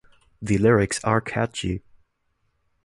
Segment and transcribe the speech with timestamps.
[0.41, 1.83] The lyrics are catchy.